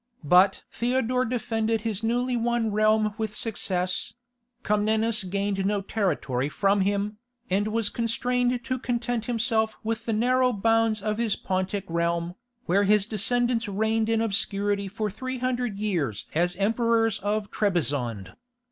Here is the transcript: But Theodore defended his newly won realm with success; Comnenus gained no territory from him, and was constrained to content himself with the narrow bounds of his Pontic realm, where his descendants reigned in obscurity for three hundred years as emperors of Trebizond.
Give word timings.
But 0.23 0.63
Theodore 0.71 1.25
defended 1.25 1.81
his 1.81 2.01
newly 2.01 2.35
won 2.35 2.71
realm 2.71 3.13
with 3.19 3.35
success; 3.35 4.15
Comnenus 4.63 5.23
gained 5.23 5.63
no 5.63 5.81
territory 5.81 6.49
from 6.49 6.81
him, 6.81 7.17
and 7.51 7.67
was 7.67 7.89
constrained 7.91 8.63
to 8.63 8.79
content 8.79 9.25
himself 9.25 9.77
with 9.83 10.07
the 10.07 10.13
narrow 10.13 10.53
bounds 10.53 11.03
of 11.03 11.19
his 11.19 11.35
Pontic 11.35 11.85
realm, 11.87 12.33
where 12.65 12.85
his 12.85 13.05
descendants 13.05 13.67
reigned 13.67 14.09
in 14.09 14.21
obscurity 14.21 14.87
for 14.87 15.11
three 15.11 15.37
hundred 15.37 15.77
years 15.77 16.25
as 16.33 16.55
emperors 16.55 17.19
of 17.19 17.51
Trebizond. 17.51 18.33